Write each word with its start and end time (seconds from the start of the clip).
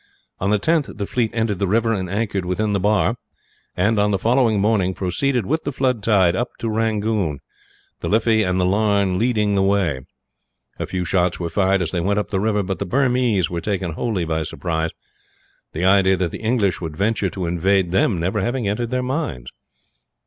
On 0.39 0.49
the 0.49 0.57
10th 0.57 0.97
the 0.97 1.05
fleet 1.05 1.29
entered 1.31 1.59
the 1.59 1.67
river 1.67 1.93
and 1.93 2.09
anchored 2.09 2.43
within 2.43 2.73
the 2.73 2.79
bar 2.79 3.17
and, 3.77 3.99
on 3.99 4.09
the 4.09 4.17
following 4.17 4.59
morning, 4.59 4.95
proceeded 4.95 5.45
with 5.45 5.63
the 5.63 5.71
flood 5.71 6.01
tide 6.01 6.35
up 6.35 6.49
to 6.57 6.71
Rangoon, 6.71 7.37
the 7.99 8.09
Liffey 8.09 8.41
and 8.41 8.59
the 8.59 8.65
Larne 8.65 9.19
leading 9.19 9.53
the 9.53 9.61
way. 9.61 10.01
A 10.79 10.87
few 10.87 11.05
shots 11.05 11.39
were 11.39 11.51
fired 11.51 11.83
as 11.83 11.91
they 11.91 12.01
went 12.01 12.17
up 12.17 12.31
the 12.31 12.39
river; 12.39 12.63
but 12.63 12.79
the 12.79 12.83
Burmese 12.87 13.51
were 13.51 13.61
taken 13.61 13.91
wholly 13.91 14.25
by 14.25 14.41
surprise, 14.41 14.89
the 15.71 15.85
idea 15.85 16.17
that 16.17 16.31
the 16.31 16.41
English 16.41 16.81
would 16.81 16.97
venture 16.97 17.29
to 17.29 17.45
invade 17.45 17.91
them 17.91 18.19
never 18.19 18.41
having 18.41 18.67
entered 18.67 18.89
their 18.89 19.03
minds. 19.03 19.51